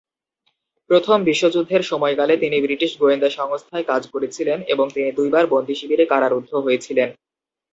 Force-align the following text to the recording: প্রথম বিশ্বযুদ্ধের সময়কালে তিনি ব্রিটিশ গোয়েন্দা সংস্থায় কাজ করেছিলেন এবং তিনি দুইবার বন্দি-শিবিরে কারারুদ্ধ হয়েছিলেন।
প্রথম 0.89 1.17
বিশ্বযুদ্ধের 1.23 1.81
সময়কালে 1.81 2.33
তিনি 2.37 2.57
ব্রিটিশ 2.61 2.91
গোয়েন্দা 2.97 3.29
সংস্থায় 3.29 3.85
কাজ 3.87 4.03
করেছিলেন 4.07 4.59
এবং 4.67 4.85
তিনি 4.93 5.09
দুইবার 5.11 5.43
বন্দি-শিবিরে 5.47 6.05
কারারুদ্ধ 6.05 6.51
হয়েছিলেন। 6.57 7.09